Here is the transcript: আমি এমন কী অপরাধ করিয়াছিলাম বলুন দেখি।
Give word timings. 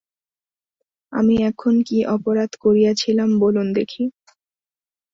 আমি 1.13 1.35
এমন 1.43 1.75
কী 1.87 1.97
অপরাধ 2.15 2.51
করিয়াছিলাম 2.63 3.29
বলুন 3.43 3.67
দেখি। 3.73 4.03